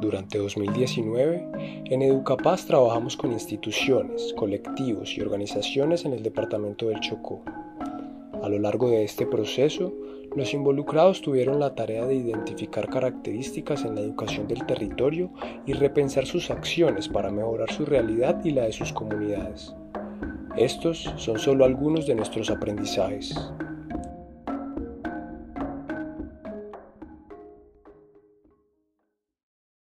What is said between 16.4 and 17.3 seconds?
acciones para